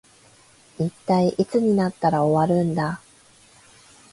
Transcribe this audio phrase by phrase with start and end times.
[0.79, 2.99] 一体いつになったら終わるんだ